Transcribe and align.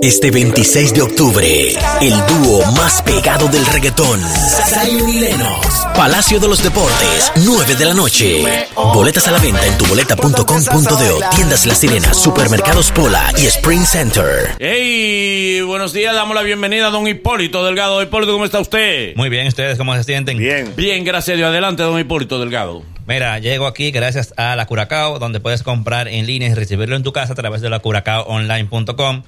Este 0.00 0.30
26 0.30 0.94
de 0.94 1.02
octubre, 1.02 1.72
el 2.00 2.12
dúo 2.28 2.64
más 2.72 3.02
pegado 3.02 3.48
del 3.48 3.66
reggaetón, 3.66 4.20
Zion 4.20 5.08
y 5.08 5.18
Lennox, 5.18 5.86
Palacio 5.96 6.38
de 6.38 6.46
los 6.46 6.62
Deportes, 6.62 7.32
9 7.44 7.74
de 7.74 7.84
la 7.84 7.94
noche. 7.94 8.44
Boletas 8.76 9.26
a 9.26 9.32
la 9.32 9.38
venta 9.38 9.66
en 9.66 9.76
tuboleta.com.de, 9.76 11.26
tiendas 11.34 11.66
La 11.66 11.74
Sirena, 11.74 12.14
supermercados 12.14 12.92
Pola 12.92 13.32
y 13.38 13.46
Spring 13.46 13.84
Center. 13.84 14.54
Hey, 14.60 15.62
buenos 15.62 15.92
días, 15.92 16.14
damos 16.14 16.36
la 16.36 16.42
bienvenida 16.42 16.86
a 16.86 16.90
don 16.90 17.08
Hipólito 17.08 17.64
Delgado. 17.64 18.00
Hipólito, 18.00 18.32
¿cómo 18.32 18.44
está 18.44 18.60
usted? 18.60 19.16
Muy 19.16 19.28
bien, 19.28 19.48
¿ustedes 19.48 19.76
cómo 19.78 19.96
se 19.96 20.04
sienten? 20.04 20.38
Bien. 20.38 20.74
Bien, 20.76 21.04
gracias 21.04 21.34
a 21.34 21.36
Dios. 21.36 21.48
Adelante, 21.48 21.82
don 21.82 21.98
Hipólito 21.98 22.38
Delgado. 22.38 22.84
Mira, 23.08 23.38
llego 23.40 23.66
aquí 23.66 23.90
gracias 23.90 24.32
a 24.36 24.54
la 24.54 24.66
Curacao, 24.66 25.18
donde 25.18 25.40
puedes 25.40 25.62
comprar 25.62 26.06
en 26.06 26.26
línea 26.26 26.48
y 26.48 26.54
recibirlo 26.54 26.94
en 26.94 27.02
tu 27.02 27.12
casa 27.12 27.32
a 27.32 27.36
través 27.36 27.62
de 27.62 27.70
la 27.70 27.80
curacaoonline.com. 27.80 29.22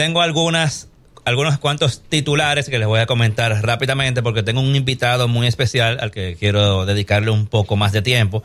Tengo 0.00 0.22
algunas 0.22 0.88
algunos 1.26 1.58
cuantos 1.58 2.00
titulares 2.08 2.70
que 2.70 2.78
les 2.78 2.88
voy 2.88 3.00
a 3.00 3.04
comentar 3.06 3.52
rápidamente 3.62 4.22
porque 4.22 4.42
tengo 4.42 4.62
un 4.62 4.74
invitado 4.74 5.28
muy 5.28 5.46
especial 5.46 5.98
al 6.00 6.10
que 6.10 6.36
quiero 6.40 6.86
dedicarle 6.86 7.30
un 7.30 7.46
poco 7.46 7.76
más 7.76 7.92
de 7.92 8.00
tiempo. 8.00 8.42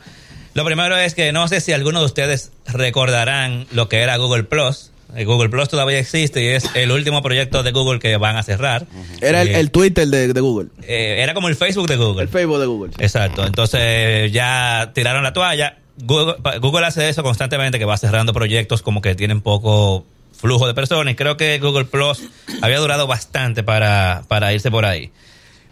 Lo 0.52 0.66
primero 0.66 0.94
es 0.98 1.14
que 1.14 1.32
no 1.32 1.48
sé 1.48 1.62
si 1.62 1.72
algunos 1.72 2.02
de 2.02 2.06
ustedes 2.06 2.52
recordarán 2.66 3.66
lo 3.72 3.88
que 3.88 4.00
era 4.00 4.18
Google 4.18 4.44
Plus. 4.44 4.90
El 5.14 5.24
Google 5.24 5.48
Plus 5.48 5.70
todavía 5.70 5.98
existe 5.98 6.42
y 6.44 6.48
es 6.48 6.68
el 6.74 6.92
último 6.92 7.22
proyecto 7.22 7.62
de 7.62 7.72
Google 7.72 8.00
que 8.00 8.14
van 8.18 8.36
a 8.36 8.42
cerrar. 8.42 8.86
Era 9.22 9.40
el, 9.40 9.48
Eh, 9.48 9.60
el 9.60 9.70
Twitter 9.70 10.06
de, 10.08 10.34
de 10.34 10.40
Google. 10.42 10.68
eh, 10.82 11.20
era 11.22 11.32
como 11.32 11.48
el 11.48 11.56
Facebook 11.56 11.88
de 11.88 11.96
Google. 11.96 12.24
El 12.24 12.28
Facebook 12.28 12.58
de 12.60 12.66
Google. 12.66 12.92
Exacto. 12.98 13.46
Entonces 13.46 14.30
ya 14.30 14.90
tiraron 14.94 15.22
la 15.22 15.32
toalla. 15.32 15.78
Google, 16.02 16.34
Google 16.60 16.84
hace 16.84 17.08
eso 17.08 17.22
constantemente, 17.22 17.78
que 17.78 17.86
va 17.86 17.96
cerrando 17.96 18.34
proyectos 18.34 18.82
como 18.82 19.00
que 19.00 19.14
tienen 19.14 19.40
poco 19.40 20.04
flujo 20.46 20.66
de 20.66 20.74
personas. 20.74 21.14
Creo 21.16 21.36
que 21.36 21.58
Google 21.58 21.84
Plus 21.86 22.22
había 22.62 22.78
durado 22.78 23.06
bastante 23.06 23.62
para, 23.64 24.22
para 24.28 24.52
irse 24.52 24.70
por 24.70 24.84
ahí. 24.84 25.10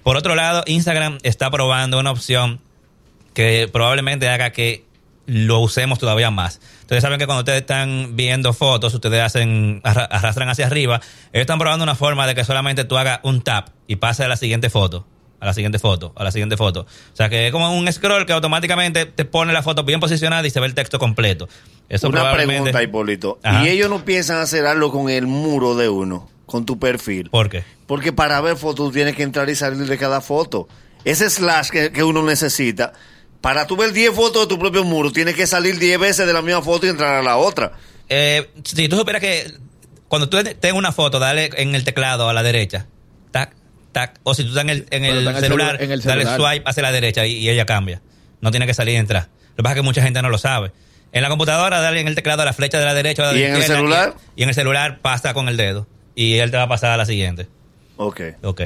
Por 0.03 0.17
otro 0.17 0.35
lado, 0.35 0.65
Instagram 0.67 1.19
está 1.23 1.51
probando 1.51 1.99
una 1.99 2.11
opción 2.11 2.61
que 3.35 3.69
probablemente 3.73 4.29
haga 4.29 4.51
que 4.51 4.85
lo 5.27 5.61
usemos 5.61 5.99
todavía 5.99 6.31
más. 6.31 6.61
Ustedes 6.83 7.03
saben 7.03 7.19
que 7.19 7.27
cuando 7.27 7.41
ustedes 7.41 7.61
están 7.63 8.15
viendo 8.17 8.53
fotos, 8.53 8.93
ustedes 8.93 9.23
hacen 9.23 9.81
arra- 9.85 10.05
arrastran 10.05 10.49
hacia 10.51 10.67
arriba. 10.67 11.01
Ellos 11.33 11.43
están 11.43 11.59
probando 11.59 11.83
una 11.85 11.95
forma 11.95 12.27
de 12.27 12.35
que 12.35 12.45
solamente 12.45 12.85
tú 12.85 12.99
hagas 12.99 13.21
un 13.23 13.41
tap 13.43 13.69
y 13.87 13.97
pase 13.97 14.25
a 14.25 14.29
la 14.29 14.37
siguiente 14.37 14.69
foto, 14.71 15.07
a 15.45 15.49
la 15.49 15.53
siguiente 15.55 15.79
foto, 15.79 16.13
a 16.17 16.25
la 16.25 16.31
siguiente 16.33 16.57
foto. 16.57 16.81
O 17.13 17.17
sea 17.17 17.29
que 17.29 17.47
es 17.47 17.53
como 17.53 17.71
un 17.77 17.93
scroll 17.93 18.25
que 18.25 18.33
automáticamente 18.33 19.05
te 19.05 19.27
pone 19.27 19.53
la 19.53 19.63
foto 19.63 19.85
bien 19.85 20.01
posicionada 20.01 20.47
y 20.47 20.51
se 20.51 20.59
ve 20.59 20.67
el 20.67 20.75
texto 20.75 20.99
completo. 20.99 21.49
Eso 21.91 22.09
Una 22.09 22.21
probablemente- 22.23 22.71
pregunta, 22.73 22.83
Hipólito. 22.83 23.39
Ajá. 23.43 23.63
¿Y 23.65 23.69
ellos 23.69 23.91
no 23.91 24.05
piensan 24.07 24.39
hacer 24.39 24.65
algo 24.65 24.91
con 24.91 25.11
el 25.11 25.27
muro 25.27 25.75
de 25.75 25.91
uno, 25.91 26.31
con 26.47 26.65
tu 26.65 26.79
perfil? 26.79 27.29
¿Por 27.29 27.51
qué? 27.51 27.63
Porque 27.87 28.11
para 28.13 28.41
ver 28.41 28.57
fotos 28.57 28.91
tienes 28.95 29.15
que 29.17 29.23
entrar 29.23 29.51
y 29.51 29.55
salir 29.55 29.87
de 29.87 29.99
cada 29.99 30.23
foto. 30.23 30.67
Ese 31.05 31.29
slash 31.29 31.69
que, 31.69 31.93
que 31.93 32.03
uno 32.03 32.23
necesita, 32.23 32.95
para 33.43 33.67
tú 33.67 33.77
ver 33.77 33.93
10 33.93 34.15
fotos 34.15 34.49
de 34.49 34.49
tu 34.49 34.59
propio 34.59 34.83
muro, 34.85 35.13
tienes 35.13 35.35
que 35.35 35.47
salir 35.47 35.79
10 35.79 35.99
veces 36.01 36.27
de 36.27 36.33
la 36.33 36.41
misma 36.41 36.63
foto 36.63 36.87
y 36.87 36.89
entrar 36.89 37.17
a 37.17 37.23
la 37.23 37.37
otra. 37.37 37.73
Eh, 38.09 38.49
si 38.65 38.89
tú 38.89 38.97
supieras 38.97 39.21
que 39.21 39.53
cuando 40.09 40.31
tú 40.31 40.39
tengas 40.43 40.79
una 40.79 40.93
foto, 40.93 41.19
dale 41.19 41.51
en 41.57 41.75
el 41.75 41.85
teclado 41.85 42.31
a 42.31 42.33
la 42.33 42.43
derecha, 42.43 42.87
tac, 43.95 44.21
o 44.25 44.35
si 44.35 44.43
tú 44.43 44.51
estás 44.51 44.65
en 44.65 44.71
el, 44.71 44.87
en 44.91 45.05
el 45.07 45.19
está 45.19 45.31
en 45.31 45.37
el 45.37 45.43
celular, 45.43 45.79
dale 45.79 46.03
celular. 46.03 46.37
swipe 46.37 46.69
hacia 46.69 46.83
la 46.83 46.93
derecha 46.93 47.25
y, 47.25 47.37
y 47.39 47.49
ella 47.49 47.65
cambia. 47.65 48.03
No 48.43 48.51
tiene 48.51 48.67
que 48.67 48.75
salir 48.75 48.93
y 48.95 48.97
entrar. 48.99 49.29
Lo 49.51 49.57
que 49.57 49.63
pasa 49.63 49.73
es 49.77 49.77
que 49.77 49.83
mucha 49.83 50.03
gente 50.03 50.21
no 50.21 50.29
lo 50.29 50.37
sabe. 50.37 50.73
En 51.13 51.23
la 51.23 51.29
computadora, 51.31 51.81
dale 51.81 52.01
en 52.01 52.09
el 52.09 52.15
teclado 52.15 52.43
a 52.43 52.45
la 52.45 52.53
flecha 52.53 52.79
de 52.79 52.85
la 52.85 52.93
derecha 52.93 53.23
la 53.33 53.39
¿Y 53.39 53.45
en 53.45 53.55
el 53.57 53.63
celular? 53.63 54.15
Y, 54.37 54.41
y 54.41 54.43
en 54.43 54.49
el 54.51 54.55
celular 54.55 54.99
pasa 55.01 55.33
con 55.33 55.49
el 55.49 55.57
dedo. 55.57 55.87
Y 56.15 56.35
él 56.35 56.51
te 56.51 56.59
va 56.59 56.65
a 56.65 56.69
pasar 56.69 56.91
a 56.91 56.97
la 56.99 57.07
siguiente. 57.07 57.47
Ok. 57.97 58.21
Ok. 58.43 58.61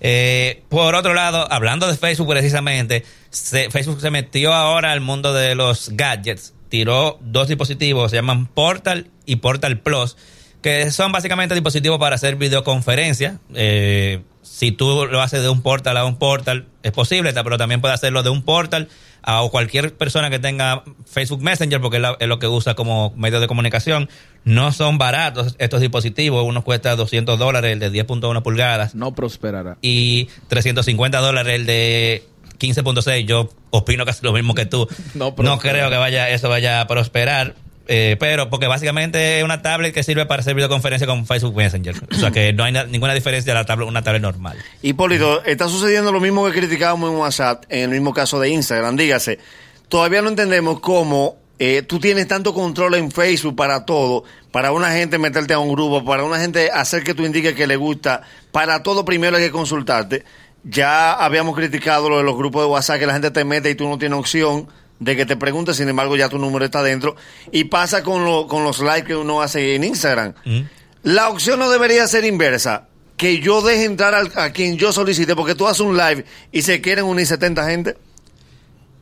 Eh, 0.00 0.62
por 0.68 0.94
otro 0.94 1.12
lado, 1.14 1.46
hablando 1.52 1.86
de 1.86 1.96
Facebook 1.96 2.28
precisamente, 2.28 3.04
se- 3.30 3.70
Facebook 3.70 4.00
se 4.00 4.10
metió 4.10 4.54
ahora 4.54 4.92
al 4.92 5.00
mundo 5.00 5.34
de 5.34 5.54
los 5.54 5.90
gadgets. 5.92 6.54
Tiró 6.68 7.18
dos 7.20 7.48
dispositivos, 7.48 8.10
se 8.12 8.16
llaman 8.16 8.46
Portal 8.46 9.08
y 9.26 9.36
Portal 9.36 9.78
Plus, 9.80 10.16
que 10.62 10.90
son 10.90 11.12
básicamente 11.12 11.54
dispositivos 11.54 11.98
para 11.98 12.16
hacer 12.16 12.36
videoconferencia. 12.36 13.38
Eh, 13.54 14.22
si 14.42 14.72
tú 14.72 15.06
lo 15.06 15.20
haces 15.22 15.42
de 15.42 15.48
un 15.48 15.62
portal 15.62 15.96
a 15.96 16.04
un 16.04 16.16
portal, 16.16 16.66
es 16.82 16.92
posible, 16.92 17.32
pero 17.32 17.56
también 17.58 17.80
puedes 17.80 17.94
hacerlo 17.94 18.22
de 18.22 18.30
un 18.30 18.42
portal 18.42 18.88
a 19.22 19.42
cualquier 19.50 19.94
persona 19.94 20.30
que 20.30 20.38
tenga 20.38 20.82
Facebook 21.06 21.42
Messenger, 21.42 21.80
porque 21.80 22.02
es, 22.18 22.28
lo 22.28 22.38
que 22.38 22.46
usa 22.46 22.74
como 22.74 23.12
medio 23.16 23.40
de 23.40 23.46
comunicación. 23.46 24.08
No 24.44 24.72
son 24.72 24.98
baratos 24.98 25.56
estos 25.58 25.80
dispositivos, 25.80 26.44
uno 26.44 26.64
cuesta 26.64 26.96
200 26.96 27.38
dólares, 27.38 27.72
el 27.72 27.78
de 27.78 27.92
10.1 27.92 28.42
pulgadas, 28.42 28.94
No 28.94 29.14
prosperará. 29.14 29.76
y 29.82 30.28
350 30.48 31.18
dólares 31.18 31.54
el 31.54 31.66
de 31.66 32.24
15.6. 32.58 33.26
Yo 33.26 33.50
opino 33.70 34.04
casi 34.06 34.24
lo 34.24 34.32
mismo 34.32 34.54
que 34.54 34.66
tú. 34.66 34.88
No 35.14 35.34
No, 35.38 35.58
creo 35.58 35.90
que 35.90 35.96
vaya 35.96 36.30
eso 36.30 36.48
vaya 36.48 36.80
a 36.80 36.86
prosperar. 36.86 37.54
Eh, 37.88 38.16
pero 38.20 38.50
porque 38.50 38.66
básicamente 38.66 39.38
es 39.38 39.44
una 39.44 39.62
tablet 39.62 39.92
que 39.92 40.02
sirve 40.02 40.26
para 40.26 40.40
hacer 40.40 40.54
videoconferencia 40.54 41.06
con 41.06 41.26
Facebook 41.26 41.56
Messenger. 41.56 41.96
O 42.10 42.14
sea 42.14 42.30
que 42.30 42.52
no 42.52 42.64
hay 42.64 42.72
na- 42.72 42.84
ninguna 42.84 43.14
diferencia 43.14 43.52
de 43.52 43.58
la 43.58 43.64
tablet, 43.66 43.88
una 43.88 44.02
tablet 44.02 44.22
normal. 44.22 44.56
Hipólito, 44.82 45.42
está 45.44 45.68
sucediendo 45.68 46.12
lo 46.12 46.20
mismo 46.20 46.46
que 46.46 46.52
criticábamos 46.52 47.10
en 47.10 47.16
WhatsApp, 47.16 47.64
en 47.68 47.80
el 47.84 47.90
mismo 47.90 48.12
caso 48.14 48.38
de 48.38 48.50
Instagram. 48.50 48.96
Dígase, 48.96 49.38
todavía 49.88 50.22
no 50.22 50.28
entendemos 50.28 50.80
cómo 50.80 51.36
eh, 51.58 51.82
tú 51.82 51.98
tienes 51.98 52.26
tanto 52.28 52.54
control 52.54 52.94
en 52.94 53.10
Facebook 53.10 53.56
para 53.56 53.84
todo, 53.84 54.24
para 54.52 54.72
una 54.72 54.90
gente 54.92 55.18
meterte 55.18 55.52
a 55.52 55.58
un 55.58 55.72
grupo, 55.72 56.04
para 56.04 56.24
una 56.24 56.38
gente 56.40 56.70
hacer 56.72 57.02
que 57.02 57.12
tú 57.14 57.24
indiques 57.26 57.54
que 57.54 57.66
le 57.66 57.76
gusta, 57.76 58.22
para 58.52 58.82
todo 58.82 59.04
primero 59.04 59.36
hay 59.36 59.42
que 59.44 59.50
consultarte. 59.50 60.24
Ya 60.64 61.12
habíamos 61.14 61.56
criticado 61.56 62.08
lo 62.10 62.18
de 62.18 62.22
los 62.24 62.36
grupos 62.36 62.62
de 62.62 62.68
WhatsApp, 62.68 62.98
que 63.00 63.06
la 63.06 63.14
gente 63.14 63.30
te 63.30 63.44
mete 63.44 63.70
y 63.70 63.74
tú 63.74 63.88
no 63.88 63.98
tienes 63.98 64.18
opción 64.18 64.68
de 65.00 65.16
que 65.16 65.26
te 65.26 65.36
pregunte, 65.36 65.74
sin 65.74 65.88
embargo 65.88 66.16
ya 66.16 66.28
tu 66.28 66.38
número 66.38 66.64
está 66.64 66.82
dentro. 66.82 67.16
Y 67.50 67.64
pasa 67.64 68.02
con, 68.04 68.24
lo- 68.24 68.46
con 68.46 68.62
los 68.62 68.78
likes 68.78 69.08
que 69.08 69.16
uno 69.16 69.42
hace 69.42 69.74
en 69.74 69.82
Instagram. 69.84 70.34
Mm. 70.44 70.60
La 71.02 71.28
opción 71.30 71.58
no 71.58 71.68
debería 71.70 72.06
ser 72.06 72.24
inversa. 72.24 72.86
Que 73.16 73.40
yo 73.40 73.60
deje 73.62 73.84
entrar 73.84 74.14
al- 74.14 74.30
a 74.36 74.52
quien 74.52 74.76
yo 74.78 74.92
solicite, 74.92 75.34
porque 75.34 75.54
tú 75.54 75.66
haces 75.66 75.80
un 75.80 75.96
live 75.96 76.24
y 76.52 76.62
se 76.62 76.80
quieren 76.80 77.04
unir 77.06 77.26
70 77.26 77.68
gente. 77.68 77.96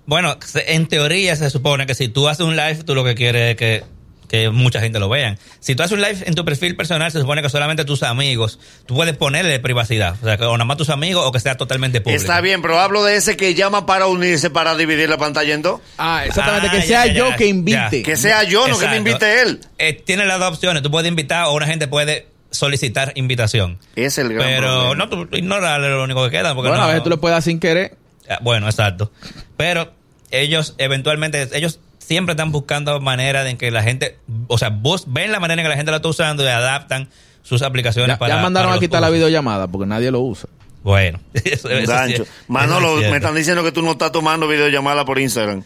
Bueno, 0.06 0.36
en 0.66 0.86
teoría 0.88 1.36
se 1.36 1.50
supone 1.50 1.86
que 1.86 1.94
si 1.94 2.08
tú 2.08 2.28
haces 2.28 2.44
un 2.46 2.56
live, 2.56 2.82
tú 2.84 2.94
lo 2.94 3.04
que 3.04 3.14
quieres 3.14 3.50
es 3.50 3.56
que, 3.56 3.84
que 4.28 4.50
mucha 4.50 4.80
gente 4.80 4.98
lo 4.98 5.08
vean. 5.08 5.38
Si 5.60 5.74
tú 5.74 5.82
haces 5.82 5.92
un 5.96 6.02
live 6.02 6.18
en 6.26 6.34
tu 6.34 6.44
perfil 6.44 6.76
personal, 6.76 7.10
se 7.10 7.18
supone 7.20 7.40
que 7.42 7.48
solamente 7.48 7.84
tus 7.86 8.02
amigos, 8.02 8.58
tú 8.86 8.94
puedes 8.94 9.16
ponerle 9.16 9.58
privacidad. 9.58 10.16
O 10.20 10.24
sea, 10.24 10.36
que 10.36 10.44
o 10.44 10.52
nada 10.56 10.66
más 10.66 10.76
tus 10.76 10.90
amigos 10.90 11.24
o 11.26 11.32
que 11.32 11.40
sea 11.40 11.56
totalmente 11.56 12.00
público. 12.02 12.20
Está 12.20 12.40
bien, 12.42 12.60
pero 12.60 12.78
hablo 12.78 13.02
de 13.04 13.16
ese 13.16 13.36
que 13.36 13.54
llama 13.54 13.86
para 13.86 14.06
unirse, 14.06 14.50
para 14.50 14.76
dividir 14.76 15.08
la 15.08 15.16
pantalla 15.16 15.54
en 15.54 15.62
dos. 15.62 15.80
Ah, 15.96 16.24
exactamente. 16.26 16.68
Ah, 16.68 16.70
que 16.72 16.80
ya, 16.80 16.84
sea 16.86 17.06
ya, 17.06 17.12
yo 17.14 17.30
ya, 17.30 17.36
que 17.36 17.46
invite. 17.46 17.96
ya. 17.98 18.02
Que 18.04 18.16
sea 18.16 18.42
yo, 18.44 18.68
no 18.68 18.78
que 18.78 18.86
me 18.88 18.98
invite 18.98 19.40
él. 19.42 19.60
Eh, 19.78 19.94
tiene 19.94 20.26
las 20.26 20.38
dos 20.38 20.50
opciones. 20.50 20.82
Tú 20.82 20.90
puedes 20.90 21.08
invitar 21.08 21.46
o 21.46 21.54
una 21.54 21.66
gente 21.66 21.88
puede 21.88 22.26
solicitar 22.50 23.12
invitación. 23.14 23.78
Es 23.96 24.18
el 24.18 24.32
gran 24.32 24.46
Pero 24.46 24.66
problema. 24.68 24.94
no, 24.94 25.08
tú 25.08 25.36
ignórale 25.36 25.88
lo 25.88 26.04
único 26.04 26.24
que 26.24 26.30
queda. 26.30 26.54
Porque 26.54 26.68
Bueno, 26.68 26.82
no- 26.82 26.88
a 26.88 26.92
veces 26.92 27.02
tú 27.02 27.10
le 27.10 27.16
puedes 27.16 27.34
dar 27.34 27.42
sin 27.42 27.60
querer. 27.60 27.96
Ah, 28.28 28.38
Bueno, 28.42 28.66
exacto. 28.68 29.10
Pero 29.56 29.92
ellos 30.30 30.74
eventualmente, 30.76 31.48
ellos 31.52 31.80
siempre 32.08 32.32
están 32.32 32.50
buscando 32.50 32.98
maneras 33.00 33.46
en 33.46 33.56
que 33.58 33.70
la 33.70 33.82
gente, 33.82 34.18
o 34.48 34.56
sea, 34.58 34.70
bus- 34.70 35.04
ven 35.06 35.30
la 35.30 35.38
manera 35.40 35.60
en 35.60 35.66
que 35.66 35.68
la 35.68 35.76
gente 35.76 35.90
lo 35.92 35.96
está 35.98 36.08
usando 36.08 36.42
y 36.42 36.46
adaptan 36.46 37.08
sus 37.42 37.62
aplicaciones 37.62 38.08
Ya, 38.14 38.18
para 38.18 38.36
ya 38.36 38.42
mandaron 38.42 38.70
para 38.70 38.78
a 38.78 38.80
quitar 38.80 39.00
la 39.00 39.10
videollamada 39.10 39.68
porque 39.68 39.86
nadie 39.86 40.10
lo 40.10 40.20
usa. 40.20 40.48
Bueno, 40.82 41.20
eso, 41.34 41.68
eso 41.68 41.80
sí- 41.80 41.86
gancho. 41.86 42.22
eso 42.22 42.32
Manolo, 42.48 43.00
es 43.00 43.10
me 43.10 43.16
están 43.18 43.34
diciendo 43.34 43.62
que 43.62 43.72
tú 43.72 43.82
no 43.82 43.92
estás 43.92 44.10
tomando 44.10 44.48
videollamada 44.48 45.04
por 45.04 45.18
Instagram. 45.18 45.62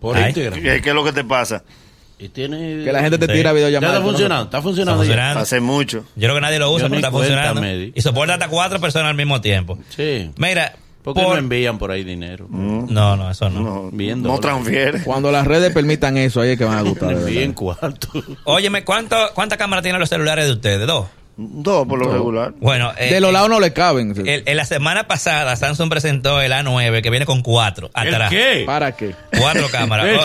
Por 0.00 0.16
Ay. 0.16 0.26
Instagram. 0.26 0.62
¿Qué, 0.62 0.80
qué 0.82 0.88
es 0.90 0.94
lo 0.94 1.02
que 1.04 1.12
te 1.12 1.24
pasa? 1.24 1.64
Y 2.20 2.28
tiene... 2.28 2.84
Que 2.84 2.92
la 2.92 3.00
gente 3.00 3.16
te 3.16 3.26
Sí. 3.26 3.32
tira 3.32 3.50
Ya 3.50 3.52
videollamada. 3.54 3.94
está 3.94 4.04
funcionando, 4.04 4.44
está 4.44 4.60
funcionando 4.62 5.02
Está 5.02 5.14
ya. 5.14 5.18
funcionando. 5.18 5.40
Hace 5.40 5.60
mucho. 5.60 5.98
Yo 6.16 6.22
creo 6.22 6.34
que 6.34 6.40
nadie 6.40 6.58
lo 6.58 6.70
usa, 6.72 6.82
Yo 6.86 6.88
pero 6.90 6.98
está 6.98 7.10
cuenta 7.10 7.52
funcionando. 7.54 7.92
Y 7.94 8.00
soporta 8.02 8.34
hasta 8.34 8.48
cuatro 8.48 8.80
personas 8.80 9.08
al 9.10 9.16
mismo 9.16 9.40
tiempo. 9.40 9.78
Sí. 9.96 10.30
Mira, 10.36 10.74
¿Por 11.14 11.22
qué 11.22 11.26
por- 11.26 11.32
no 11.34 11.38
envían 11.38 11.78
por 11.78 11.90
ahí 11.90 12.04
dinero? 12.04 12.46
no, 12.50 13.16
no, 13.16 13.30
eso 13.30 13.48
no. 13.50 13.60
No, 13.60 13.90
Bien 13.92 14.22
no 14.22 14.28
dólares. 14.36 14.40
transfiere. 14.42 15.02
Cuando 15.04 15.30
las 15.32 15.46
redes 15.46 15.72
permitan 15.72 16.16
eso, 16.16 16.40
ahí 16.40 16.50
es 16.50 16.58
que 16.58 16.64
van 16.64 16.78
a 16.78 16.82
gustar. 16.82 17.12
Envíen 17.12 17.52
cuarto. 17.52 18.08
Óyeme, 18.44 18.84
¿cuánto, 18.84 19.16
¿cuántas 19.34 19.58
cámaras 19.58 19.82
tienen 19.82 20.00
los 20.00 20.08
celulares 20.08 20.46
de 20.46 20.52
ustedes? 20.52 20.86
¿Dos? 20.86 21.06
Dos 21.40 21.86
por 21.86 22.00
lo 22.00 22.10
regular. 22.12 22.52
Bueno, 22.58 22.92
eh, 22.98 23.12
De 23.14 23.20
los 23.20 23.32
lados 23.32 23.48
no 23.48 23.60
le 23.60 23.72
caben. 23.72 24.12
el- 24.26 24.42
en 24.44 24.56
la 24.56 24.64
semana 24.64 25.06
pasada 25.06 25.54
Samsung 25.54 25.88
presentó 25.88 26.40
el 26.40 26.50
A9 26.50 27.00
que 27.00 27.10
viene 27.10 27.26
con 27.26 27.42
cuatro 27.42 27.90
¿El 27.94 28.12
atrás. 28.12 28.30
qué? 28.30 28.64
¿Para 28.66 28.92
qué? 28.96 29.14
Cuatro 29.38 29.68
cámaras. 29.72 30.06
El- 30.06 30.18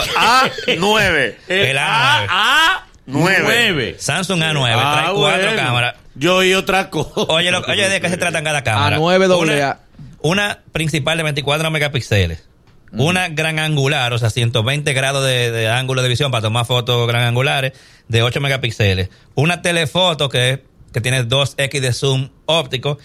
Oh, 0.82 0.98
A9. 0.98 1.34
El 1.46 1.78
A, 1.78 2.24
A9. 2.24 2.26
A, 2.30 2.86
Nueve. 3.06 3.38
nueve. 3.44 3.96
Samsung 3.98 4.40
A9 4.42 4.72
Ah, 4.76 5.00
trae 5.04 5.14
cuatro 5.14 5.42
bueno. 5.46 5.56
cámaras. 5.62 5.94
Yo 6.16 6.36
oí 6.36 6.52
otra 6.54 6.90
cosa. 6.90 7.10
Oye, 7.28 7.50
lo- 7.52 7.60
oye, 7.60 7.88
¿de 7.88 8.00
qué 8.00 8.08
se 8.08 8.16
tratan 8.16 8.42
cada 8.42 8.64
cámara? 8.64 8.98
A9 8.98 9.26
doble 9.28 9.62
A. 9.62 9.78
Una 10.24 10.60
principal 10.72 11.18
de 11.18 11.22
24 11.22 11.70
megapíxeles. 11.70 12.48
Una 12.96 13.28
gran 13.28 13.58
angular, 13.58 14.12
o 14.12 14.18
sea, 14.18 14.30
120 14.30 14.92
grados 14.94 15.24
de, 15.24 15.50
de 15.50 15.68
ángulo 15.68 16.00
de 16.00 16.08
visión 16.08 16.30
para 16.30 16.42
tomar 16.42 16.64
fotos 16.64 17.06
gran 17.08 17.24
angulares 17.24 17.72
de 18.08 18.22
8 18.22 18.40
megapíxeles. 18.40 19.10
Una 19.34 19.60
telefoto 19.62 20.28
que 20.28 20.64
que 20.92 21.00
tiene 21.00 21.24
2x 21.26 21.80
de 21.80 21.92
zoom 21.92 22.28
óptico 22.46 22.98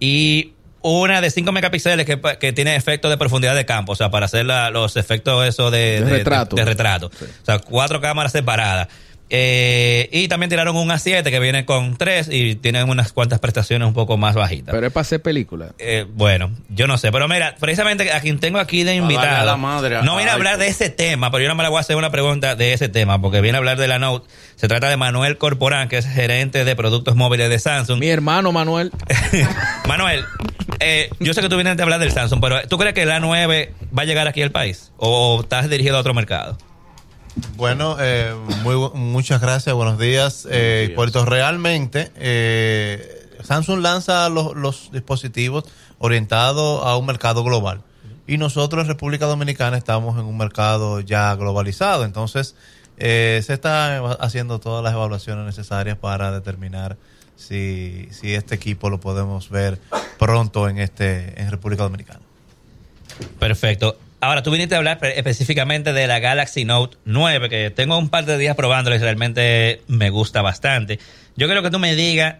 y 0.00 0.52
una 0.82 1.20
de 1.20 1.30
5 1.30 1.52
megapíxeles 1.52 2.04
que, 2.04 2.20
que 2.40 2.52
tiene 2.52 2.74
efecto 2.76 3.08
de 3.08 3.16
profundidad 3.16 3.54
de 3.54 3.64
campo, 3.64 3.92
o 3.92 3.96
sea, 3.96 4.10
para 4.10 4.26
hacer 4.26 4.44
la- 4.46 4.70
los 4.70 4.96
efectos 4.96 5.46
eso 5.46 5.70
de, 5.70 6.00
De 6.00 6.10
retrato. 6.10 6.56
de 6.56 6.64
retrato. 6.64 7.06
O 7.06 7.44
sea, 7.46 7.60
cuatro 7.60 8.00
cámaras 8.00 8.32
separadas. 8.32 8.88
Eh, 9.28 10.08
y 10.12 10.28
también 10.28 10.50
tiraron 10.50 10.76
un 10.76 10.88
A7 10.88 11.24
que 11.24 11.40
viene 11.40 11.64
con 11.64 11.96
tres 11.96 12.28
y 12.30 12.54
tienen 12.54 12.88
unas 12.88 13.12
cuantas 13.12 13.40
prestaciones 13.40 13.88
un 13.88 13.94
poco 13.94 14.16
más 14.16 14.34
bajitas. 14.34 14.72
Pero 14.72 14.86
es 14.86 14.92
para 14.92 15.02
hacer 15.02 15.20
película. 15.20 15.72
Eh, 15.78 16.06
bueno, 16.14 16.52
yo 16.68 16.86
no 16.86 16.96
sé, 16.96 17.10
pero 17.10 17.26
mira, 17.26 17.56
precisamente 17.58 18.12
a 18.12 18.20
quien 18.20 18.38
tengo 18.38 18.58
aquí 18.58 18.84
de 18.84 18.92
a 18.92 18.94
invitado, 18.94 19.46
la 19.46 19.56
madre 19.56 20.02
no 20.02 20.16
viene 20.16 20.30
a 20.30 20.34
hablar 20.34 20.58
de 20.58 20.68
ese 20.68 20.90
tema, 20.90 21.30
pero 21.30 21.42
yo 21.42 21.48
no 21.48 21.56
me 21.56 21.64
le 21.64 21.70
voy 21.70 21.78
a 21.78 21.80
hacer 21.80 21.96
una 21.96 22.10
pregunta 22.10 22.54
de 22.54 22.72
ese 22.72 22.88
tema, 22.88 23.20
porque 23.20 23.40
viene 23.40 23.56
a 23.56 23.58
hablar 23.58 23.78
de 23.78 23.88
la 23.88 23.98
Note. 23.98 24.28
Se 24.54 24.68
trata 24.68 24.88
de 24.88 24.96
Manuel 24.96 25.38
Corporán, 25.38 25.88
que 25.88 25.98
es 25.98 26.06
gerente 26.06 26.64
de 26.64 26.76
productos 26.76 27.16
móviles 27.16 27.50
de 27.50 27.58
Samsung. 27.58 27.98
Mi 27.98 28.08
hermano 28.08 28.52
Manuel. 28.52 28.92
Manuel, 29.88 30.24
eh, 30.80 31.10
yo 31.18 31.34
sé 31.34 31.40
que 31.40 31.48
tú 31.48 31.56
vienes 31.56 31.78
a 31.78 31.82
hablar 31.82 31.98
del 31.98 32.12
Samsung, 32.12 32.40
pero 32.40 32.66
¿tú 32.68 32.78
crees 32.78 32.94
que 32.94 33.06
la 33.06 33.20
9 33.20 33.72
va 33.96 34.02
a 34.02 34.04
llegar 34.04 34.28
aquí 34.28 34.42
al 34.42 34.52
país? 34.52 34.92
¿O 34.98 35.40
estás 35.42 35.68
dirigido 35.68 35.96
a 35.96 36.00
otro 36.00 36.14
mercado? 36.14 36.56
Bueno, 37.56 37.96
eh, 38.00 38.34
muy 38.62 38.76
muchas 38.94 39.40
gracias, 39.40 39.74
buenos 39.74 39.98
días. 39.98 40.46
Eh, 40.50 40.80
días. 40.80 40.90
Hipólito, 40.90 41.24
realmente 41.24 42.10
eh, 42.16 43.28
Samsung 43.42 43.80
lanza 43.80 44.28
los, 44.28 44.54
los 44.54 44.90
dispositivos 44.92 45.64
orientados 45.98 46.84
a 46.84 46.96
un 46.96 47.06
mercado 47.06 47.44
global. 47.44 47.82
Y 48.26 48.38
nosotros 48.38 48.82
en 48.82 48.88
República 48.88 49.26
Dominicana 49.26 49.76
estamos 49.76 50.18
en 50.18 50.24
un 50.24 50.36
mercado 50.36 51.00
ya 51.00 51.34
globalizado. 51.36 52.04
Entonces, 52.04 52.56
eh, 52.98 53.40
se 53.44 53.52
está 53.52 53.98
haciendo 54.14 54.58
todas 54.58 54.82
las 54.82 54.94
evaluaciones 54.94 55.44
necesarias 55.44 55.96
para 55.96 56.32
determinar 56.32 56.96
si, 57.36 58.08
si 58.10 58.34
este 58.34 58.54
equipo 58.54 58.90
lo 58.90 58.98
podemos 58.98 59.50
ver 59.50 59.78
pronto 60.18 60.68
en, 60.68 60.78
este, 60.78 61.40
en 61.40 61.50
República 61.50 61.84
Dominicana. 61.84 62.20
Perfecto. 63.38 63.96
Ahora, 64.20 64.42
tú 64.42 64.50
viniste 64.50 64.74
a 64.74 64.78
hablar 64.78 64.98
específicamente 65.02 65.92
de 65.92 66.06
la 66.06 66.18
Galaxy 66.20 66.64
Note 66.64 66.96
9, 67.04 67.48
que 67.48 67.70
tengo 67.70 67.98
un 67.98 68.08
par 68.08 68.24
de 68.24 68.38
días 68.38 68.56
probándola 68.56 68.96
y 68.96 68.98
realmente 68.98 69.82
me 69.88 70.10
gusta 70.10 70.40
bastante. 70.40 70.98
Yo 71.36 71.46
quiero 71.46 71.62
que 71.62 71.70
tú 71.70 71.78
me 71.78 71.94
digas 71.94 72.36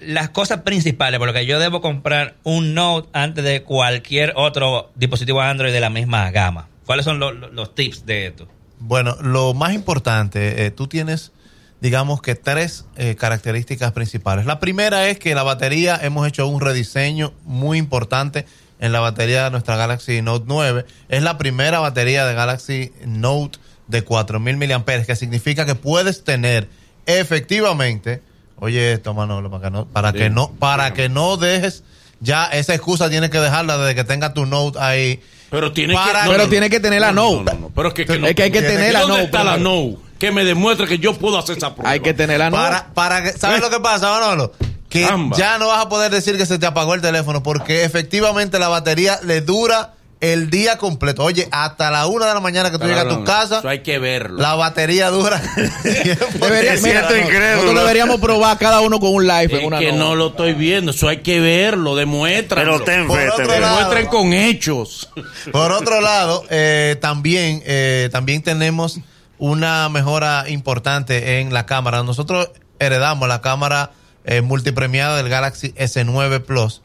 las 0.00 0.30
cosas 0.30 0.62
principales 0.62 1.18
por 1.18 1.28
lo 1.28 1.34
que 1.34 1.46
yo 1.46 1.58
debo 1.58 1.80
comprar 1.80 2.36
un 2.42 2.74
Note 2.74 3.08
antes 3.12 3.44
de 3.44 3.62
cualquier 3.62 4.32
otro 4.36 4.90
dispositivo 4.96 5.40
Android 5.40 5.72
de 5.72 5.80
la 5.80 5.90
misma 5.90 6.30
gama. 6.30 6.68
¿Cuáles 6.84 7.04
son 7.04 7.20
los 7.20 7.74
tips 7.74 8.04
de 8.04 8.26
esto? 8.26 8.48
Bueno, 8.80 9.16
lo 9.22 9.54
más 9.54 9.74
importante, 9.74 10.64
eh, 10.64 10.70
tú 10.70 10.88
tienes, 10.88 11.32
digamos 11.80 12.20
que 12.20 12.34
tres 12.34 12.86
eh, 12.96 13.14
características 13.14 13.92
principales. 13.92 14.46
La 14.46 14.58
primera 14.58 15.08
es 15.08 15.18
que 15.18 15.34
la 15.34 15.42
batería, 15.42 15.98
hemos 16.02 16.26
hecho 16.26 16.46
un 16.48 16.60
rediseño 16.60 17.32
muy 17.44 17.78
importante 17.78 18.46
en 18.80 18.92
la 18.92 19.00
batería 19.00 19.44
de 19.44 19.50
nuestra 19.50 19.76
Galaxy 19.76 20.22
Note 20.22 20.46
9. 20.48 20.84
Es 21.08 21.22
la 21.22 21.38
primera 21.38 21.78
batería 21.80 22.26
de 22.26 22.34
Galaxy 22.34 22.92
Note 23.04 23.58
de 23.88 24.02
4000 24.02 24.56
mAh, 24.56 24.84
que 25.06 25.16
significa 25.16 25.66
que 25.66 25.74
puedes 25.74 26.24
tener 26.24 26.68
efectivamente, 27.06 28.22
oye 28.58 28.92
esto 28.92 29.14
Manolo, 29.14 29.50
para 29.50 29.62
que 29.62 29.70
no, 29.70 29.86
para 29.86 30.12
que 30.12 30.30
no, 30.30 30.50
para 30.58 30.92
que 30.94 31.08
no 31.08 31.36
dejes, 31.36 31.82
ya 32.20 32.46
esa 32.46 32.74
excusa 32.74 33.08
tienes 33.10 33.30
que 33.30 33.38
dejarla 33.40 33.78
desde 33.78 33.94
que 33.94 34.04
tenga 34.04 34.32
tu 34.34 34.46
Note 34.46 34.78
ahí. 34.80 35.20
Pero 35.50 35.72
tiene 35.72 35.94
Para- 35.94 36.24
que. 36.24 36.30
Pero 36.30 36.48
tiene 36.48 36.70
que 36.70 36.78
tener 36.80 37.00
la 37.00 37.12
no, 37.12 37.32
Note. 37.42 37.52
no, 37.54 37.60
no, 37.60 37.70
Pero 37.74 37.88
es 37.88 37.94
que, 37.94 38.06
que 38.06 38.18
no- 38.18 38.26
Es 38.26 38.34
que 38.34 38.44
hay 38.44 38.50
que 38.52 38.62
tener 38.62 38.92
la 38.92 39.00
¿Dónde 39.00 39.14
Note. 39.16 39.24
está 39.26 39.44
la 39.44 39.54
primero. 39.54 39.74
no? 39.96 40.10
Que 40.18 40.30
me 40.30 40.44
demuestre 40.44 40.86
que 40.86 40.98
yo 40.98 41.14
puedo 41.14 41.38
hacer 41.38 41.56
esa 41.56 41.74
prueba. 41.74 41.90
Hay 41.90 42.00
que 42.00 42.12
tener 42.14 42.38
la 42.38 42.50
Note. 42.50 42.62
Para, 42.62 42.86
para 42.94 43.22
que, 43.22 43.32
¿sabes 43.32 43.60
lo 43.60 43.70
que 43.70 43.80
pasa, 43.80 44.10
Manolo? 44.10 44.52
Que 44.90 45.08
ya 45.36 45.58
no 45.58 45.68
vas 45.68 45.86
a 45.86 45.88
poder 45.88 46.10
decir 46.10 46.36
que 46.36 46.44
se 46.44 46.58
te 46.58 46.66
apagó 46.66 46.92
el 46.94 47.00
teléfono 47.00 47.42
porque 47.42 47.84
efectivamente 47.84 48.58
la 48.58 48.68
batería 48.68 49.18
le 49.22 49.40
dura 49.40 49.94
el 50.20 50.50
día 50.50 50.76
completo. 50.76 51.24
Oye, 51.24 51.48
hasta 51.50 51.90
la 51.90 52.06
una 52.06 52.26
de 52.26 52.34
la 52.34 52.40
mañana 52.40 52.70
que 52.70 52.78
tú 52.78 52.84
llegas 52.86 53.06
a 53.06 53.08
tu 53.08 53.24
casa, 53.24 53.60
Eso 53.60 53.68
hay 53.70 53.78
que 53.82 53.98
verlo. 53.98 54.38
la 54.42 54.54
batería 54.54 55.08
dura. 55.08 55.40
Debería- 55.84 56.72
Me 56.74 56.80
mira, 56.82 57.08
siento 57.08 57.10
no, 57.10 57.16
incrédulo. 57.16 57.54
Nosotros 57.62 57.80
deberíamos 57.80 58.20
probar 58.20 58.58
cada 58.58 58.80
uno 58.80 59.00
con 59.00 59.14
un 59.14 59.26
live 59.26 59.44
en 59.54 59.56
es 59.60 59.64
una 59.64 59.78
que 59.78 59.92
no 59.92 60.14
lo 60.16 60.28
estoy 60.28 60.52
viendo. 60.54 60.90
Eso 60.90 61.08
hay 61.08 61.18
que 61.18 61.40
verlo. 61.40 61.96
Demuéstralo. 61.96 62.72
Pero 62.72 62.84
ten 62.84 63.08
fe, 63.10 63.26
lado- 63.26 63.76
Demuestren 63.76 64.06
con 64.08 64.32
hechos. 64.34 65.08
Por 65.52 65.72
otro 65.72 66.00
lado, 66.00 66.44
eh, 66.50 66.96
también, 67.00 67.62
eh, 67.64 68.08
también 68.12 68.42
tenemos 68.42 68.98
una 69.38 69.88
mejora 69.88 70.44
importante 70.48 71.40
en 71.40 71.54
la 71.54 71.64
cámara. 71.64 72.02
Nosotros 72.02 72.50
heredamos 72.78 73.26
la 73.28 73.40
cámara 73.40 73.92
eh, 74.24 74.40
multipremiada 74.42 75.16
del 75.16 75.28
Galaxy 75.28 75.72
S9 75.72 76.42
Plus 76.42 76.82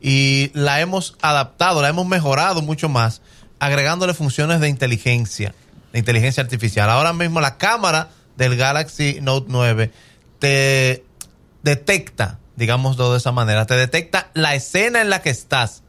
y 0.00 0.50
la 0.54 0.80
hemos 0.80 1.16
adaptado, 1.20 1.82
la 1.82 1.88
hemos 1.88 2.06
mejorado 2.06 2.62
mucho 2.62 2.88
más, 2.88 3.20
agregándole 3.58 4.14
funciones 4.14 4.60
de 4.60 4.68
inteligencia, 4.68 5.54
de 5.92 5.98
inteligencia 5.98 6.42
artificial. 6.42 6.88
Ahora 6.90 7.12
mismo 7.12 7.40
la 7.40 7.58
cámara 7.58 8.10
del 8.36 8.56
Galaxy 8.56 9.18
Note 9.20 9.46
9 9.50 9.92
te 10.38 11.04
detecta, 11.62 12.38
digámoslo 12.56 13.12
de 13.12 13.18
esa 13.18 13.32
manera, 13.32 13.66
te 13.66 13.74
detecta 13.74 14.30
la 14.34 14.54
escena 14.54 15.00
en 15.00 15.10
la 15.10 15.22
que 15.22 15.30
estás 15.30 15.82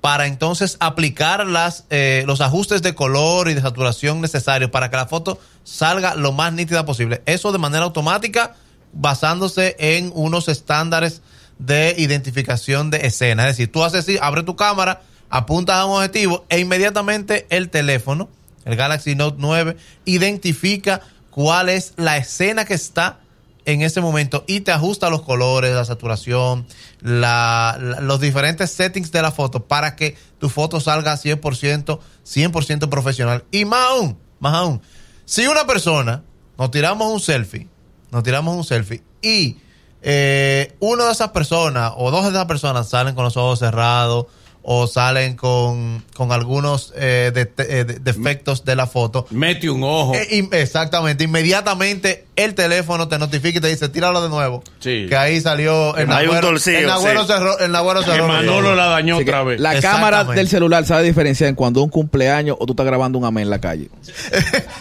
para 0.00 0.26
entonces 0.26 0.76
aplicar 0.80 1.46
las, 1.46 1.84
eh, 1.88 2.24
los 2.26 2.40
ajustes 2.40 2.82
de 2.82 2.92
color 2.92 3.48
y 3.48 3.54
de 3.54 3.60
saturación 3.60 4.20
necesarios 4.20 4.70
para 4.70 4.90
que 4.90 4.96
la 4.96 5.06
foto 5.06 5.38
salga 5.62 6.16
lo 6.16 6.32
más 6.32 6.52
nítida 6.52 6.84
posible. 6.84 7.22
Eso 7.24 7.52
de 7.52 7.58
manera 7.58 7.84
automática 7.84 8.56
basándose 8.92 9.76
en 9.78 10.12
unos 10.14 10.48
estándares 10.48 11.22
de 11.58 11.94
identificación 11.98 12.90
de 12.90 13.06
escena. 13.06 13.48
Es 13.48 13.56
decir, 13.56 13.72
tú 13.72 13.84
haces 13.84 14.00
así, 14.00 14.18
abre 14.20 14.42
tu 14.42 14.56
cámara, 14.56 15.02
apuntas 15.30 15.76
a 15.76 15.86
un 15.86 15.96
objetivo 15.96 16.44
e 16.48 16.60
inmediatamente 16.60 17.46
el 17.50 17.70
teléfono, 17.70 18.28
el 18.64 18.76
Galaxy 18.76 19.14
Note 19.14 19.36
9, 19.40 19.76
identifica 20.04 21.00
cuál 21.30 21.68
es 21.68 21.94
la 21.96 22.16
escena 22.16 22.64
que 22.64 22.74
está 22.74 23.20
en 23.64 23.82
ese 23.82 24.00
momento 24.00 24.44
y 24.46 24.60
te 24.60 24.72
ajusta 24.72 25.10
los 25.10 25.22
colores, 25.22 25.74
la 25.74 25.84
saturación, 25.84 26.66
los 27.00 28.20
diferentes 28.20 28.70
settings 28.72 29.12
de 29.12 29.22
la 29.22 29.30
foto 29.30 29.64
para 29.64 29.94
que 29.96 30.16
tu 30.38 30.48
foto 30.48 30.80
salga 30.80 31.14
100%, 31.14 31.98
100% 32.24 32.88
profesional. 32.88 33.44
Y 33.50 33.64
más 33.64 33.86
aún, 33.90 34.18
más 34.40 34.54
aún, 34.54 34.82
si 35.24 35.46
una 35.46 35.66
persona, 35.66 36.22
nos 36.58 36.70
tiramos 36.70 37.10
un 37.10 37.20
selfie, 37.20 37.68
nos 38.12 38.22
tiramos 38.22 38.54
un 38.56 38.62
selfie 38.64 39.02
y 39.22 39.56
eh, 40.02 40.74
una 40.80 41.06
de 41.06 41.12
esas 41.12 41.30
personas 41.30 41.92
o 41.96 42.10
dos 42.10 42.24
de 42.24 42.30
esas 42.30 42.44
personas 42.46 42.88
salen 42.88 43.14
con 43.14 43.24
los 43.24 43.36
ojos 43.36 43.58
cerrados 43.58 44.26
o 44.64 44.86
salen 44.86 45.34
con, 45.34 46.04
con 46.14 46.30
algunos 46.30 46.92
eh, 46.96 47.32
de- 47.34 47.52
eh, 47.64 47.84
de- 47.84 47.98
defectos 47.98 48.64
de 48.64 48.76
la 48.76 48.86
foto, 48.86 49.26
Mete 49.30 49.68
un 49.68 49.82
ojo. 49.82 50.14
eh, 50.14 50.48
exactamente, 50.52 51.24
inmediatamente 51.24 52.26
el 52.42 52.54
teléfono 52.54 53.08
te 53.08 53.18
notifica 53.18 53.58
y 53.58 53.60
te 53.60 53.68
dice, 53.68 53.88
tíralo 53.88 54.22
de 54.22 54.28
nuevo. 54.28 54.62
Sí. 54.80 55.06
Que 55.08 55.16
ahí 55.16 55.40
salió 55.40 55.96
el 55.96 56.10
Hay 56.10 56.26
un 56.26 56.40
torcido, 56.40 56.78
el 56.78 56.86
Nagüero 56.86 57.22
sí. 57.22 57.26
cerró, 57.28 57.58
el 57.58 57.72
Nagüero 57.72 58.00
que 58.00 58.06
cerró. 58.10 58.28
Manolo 58.28 58.74
la 58.74 58.86
dañó 58.86 59.14
Así 59.16 59.24
otra 59.24 59.42
vez. 59.42 59.60
La 59.60 59.80
cámara 59.80 60.24
del 60.24 60.48
celular 60.48 60.84
sabe 60.84 61.04
diferenciar 61.04 61.48
en 61.48 61.54
cuando 61.54 61.82
un 61.82 61.88
cumpleaños 61.90 62.56
o 62.58 62.66
tú 62.66 62.72
estás 62.72 62.86
grabando 62.86 63.18
un 63.18 63.24
amén 63.24 63.44
en 63.44 63.50
la 63.50 63.60
calle. 63.60 63.88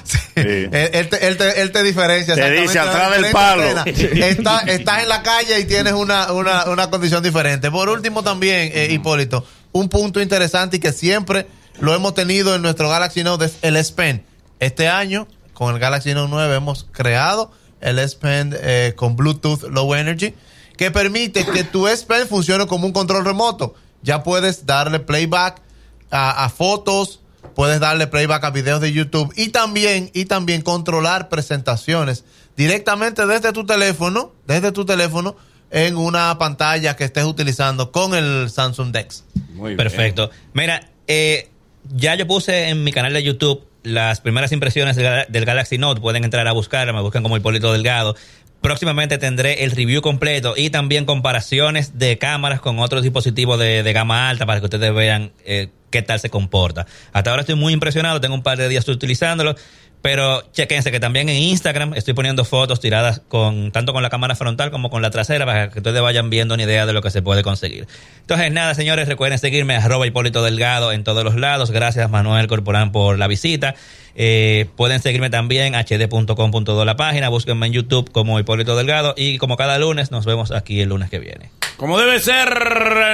Sí. 0.03 0.19
Él, 0.35 0.69
él 0.93 1.09
te, 1.09 1.27
él 1.27 1.37
te- 1.37 1.61
él 1.61 1.71
te 1.71 1.83
diferencia. 1.83 2.35
Te 2.35 2.51
dice, 2.51 2.79
atrás 2.79 3.11
del 3.21 3.31
palo. 3.31 3.63
Está- 3.85 4.59
estás 4.61 5.03
en 5.03 5.09
la 5.09 5.21
calle 5.23 5.59
y 5.59 5.65
tienes 5.65 5.93
una, 5.93 6.31
una, 6.31 6.65
una 6.65 6.89
condición 6.89 7.21
diferente. 7.21 7.69
Por 7.69 7.89
último 7.89 8.23
también, 8.23 8.71
eh, 8.73 8.87
Hipólito, 8.91 9.45
un 9.73 9.89
punto 9.89 10.21
interesante 10.21 10.77
y 10.77 10.79
que 10.79 10.93
siempre 10.93 11.47
lo 11.79 11.93
hemos 11.93 12.13
tenido 12.13 12.55
en 12.55 12.61
nuestro 12.61 12.89
Galaxy 12.89 13.23
Note 13.23 13.45
es 13.45 13.57
el 13.61 13.75
S 13.75 13.93
Pen. 13.93 14.23
Este 14.59 14.87
año, 14.87 15.27
con 15.61 15.75
el 15.75 15.79
Galaxy 15.79 16.15
Note 16.15 16.31
9, 16.31 16.55
hemos 16.55 16.87
creado 16.91 17.51
el 17.81 17.99
S 17.99 18.17
Pen 18.19 18.51
eh, 18.63 18.93
con 18.95 19.15
Bluetooth 19.15 19.61
Low 19.69 19.93
Energy 19.93 20.33
que 20.75 20.89
permite 20.89 21.45
que 21.45 21.63
tu 21.63 21.87
S 21.87 22.03
Pen 22.07 22.27
funcione 22.27 22.65
como 22.65 22.87
un 22.87 22.93
control 22.93 23.23
remoto. 23.23 23.75
Ya 24.01 24.23
puedes 24.23 24.65
darle 24.65 24.99
playback 24.99 25.61
a, 26.09 26.45
a 26.45 26.49
fotos, 26.49 27.19
puedes 27.53 27.79
darle 27.79 28.07
playback 28.07 28.43
a 28.43 28.49
videos 28.49 28.81
de 28.81 28.91
YouTube 28.91 29.31
y 29.35 29.49
también, 29.49 30.09
y 30.15 30.25
también 30.25 30.63
controlar 30.63 31.29
presentaciones 31.29 32.23
directamente 32.57 33.27
desde 33.27 33.53
tu 33.53 33.63
teléfono, 33.63 34.31
desde 34.47 34.71
tu 34.71 34.83
teléfono, 34.83 35.35
en 35.69 35.95
una 35.95 36.35
pantalla 36.39 36.95
que 36.95 37.03
estés 37.03 37.25
utilizando 37.25 37.91
con 37.91 38.15
el 38.15 38.49
Samsung 38.49 38.91
Dex. 38.91 39.25
Muy 39.53 39.75
bien. 39.75 39.77
Perfecto. 39.77 40.31
Mira, 40.53 40.89
eh, 41.05 41.51
ya 41.93 42.15
yo 42.15 42.25
puse 42.25 42.69
en 42.69 42.83
mi 42.83 42.91
canal 42.91 43.13
de 43.13 43.21
YouTube 43.21 43.67
las 43.83 44.21
primeras 44.21 44.51
impresiones 44.51 44.95
del, 44.95 45.05
Gal- 45.05 45.25
del 45.29 45.45
Galaxy 45.45 45.77
Note. 45.77 46.01
Pueden 46.01 46.23
entrar 46.23 46.47
a 46.47 46.51
buscarla, 46.51 46.93
me 46.93 47.01
buscan 47.01 47.23
como 47.23 47.38
Hipólito 47.38 47.71
Delgado. 47.71 48.15
Próximamente 48.61 49.17
tendré 49.17 49.63
el 49.63 49.71
review 49.71 50.01
completo 50.01 50.53
y 50.55 50.69
también 50.69 51.05
comparaciones 51.05 51.97
de 51.97 52.19
cámaras 52.19 52.61
con 52.61 52.77
otros 52.77 53.01
dispositivos 53.01 53.57
de, 53.57 53.81
de 53.81 53.93
gama 53.93 54.29
alta 54.29 54.45
para 54.45 54.59
que 54.59 54.65
ustedes 54.65 54.93
vean 54.93 55.31
eh, 55.45 55.69
qué 55.89 56.03
tal 56.03 56.19
se 56.19 56.29
comporta. 56.29 56.85
Hasta 57.11 57.31
ahora 57.31 57.41
estoy 57.41 57.55
muy 57.55 57.73
impresionado, 57.73 58.21
tengo 58.21 58.35
un 58.35 58.43
par 58.43 58.59
de 58.59 58.69
días 58.69 58.88
utilizándolo, 58.88 59.55
Pero 60.01 60.43
chequense 60.51 60.91
que 60.91 61.00
también 61.00 61.29
en 61.29 61.38
Instagram 61.38 61.93
estoy 61.93 62.13
poniendo 62.13 62.43
fotos 62.43 62.79
tiradas 62.79 63.22
con 63.27 63.72
tanto 63.72 63.93
con 63.93 64.01
la 64.01 64.10
cámara 64.10 64.36
frontal 64.36 64.72
como 64.72 64.89
con 64.89 65.01
la 65.01 65.12
trasera 65.12 65.46
para 65.46 65.70
que 65.70 65.79
ustedes 65.79 66.01
vayan 66.01 66.29
viendo 66.29 66.55
una 66.55 66.63
idea 66.63 66.86
de 66.86 66.93
lo 66.93 67.01
que 67.01 67.12
se 67.12 67.22
puede 67.22 67.43
conseguir. 67.43 67.88
Entonces, 68.22 68.51
nada, 68.51 68.74
señores, 68.74 69.08
recuerden 69.08 69.38
seguirme 69.38 69.75
arroba 69.75 70.08
Hipólito 70.08 70.43
Delgado 70.43 70.91
en 70.91 71.03
todos 71.03 71.24
los 71.24 71.36
lados. 71.36 71.70
Gracias, 71.70 72.10
Manuel 72.10 72.48
Corporán, 72.48 72.91
por 72.91 73.20
la 73.20 73.27
visita. 73.27 73.75
Eh, 74.15 74.67
pueden 74.75 75.01
seguirme 75.01 75.29
también 75.29 75.74
hd.com.do 75.74 76.86
la 76.86 76.96
página, 76.96 77.29
búsquenme 77.29 77.67
en 77.67 77.74
YouTube 77.74 78.12
como 78.12 78.39
Hipólito 78.39 78.75
Delgado 78.75 79.13
y 79.15 79.38
como 79.38 79.55
cada 79.55 79.77
lunes 79.79 80.12
nos 80.12 80.25
vemos 80.25 80.51
aquí 80.51 80.81
el 80.81 80.89
lunes 80.89 81.10
que 81.10 81.20
viene. 81.20 81.51
Como 81.77 81.98
debe 82.00 82.20
ser, 82.20 82.50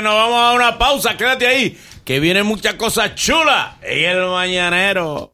nos 0.03 0.15
vamos 0.15 0.39
a 0.41 0.51
una 0.53 0.77
pausa, 0.77 1.15
quédate 1.15 1.47
ahí, 1.47 1.77
que 2.03 2.19
viene 2.19 2.43
mucha 2.43 2.77
cosa 2.77 3.13
chula 3.15 3.77
y 3.83 4.03
el 4.03 4.25
mañanero. 4.25 5.33